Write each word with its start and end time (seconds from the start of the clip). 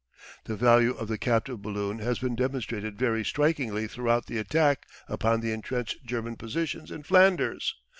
The 0.45 0.55
value 0.55 0.95
of 0.95 1.09
the 1.09 1.19
captive 1.19 1.61
balloon 1.61 1.99
has 1.99 2.17
been 2.17 2.35
demonstrated 2.35 2.97
very 2.97 3.23
strikingly 3.23 3.87
throughout 3.87 4.25
the 4.25 4.39
attack 4.39 4.87
upon 5.07 5.41
the 5.41 5.51
entrenched 5.51 6.03
German 6.07 6.37
positions 6.37 6.89
in 6.89 7.03
Flanders. 7.03 7.75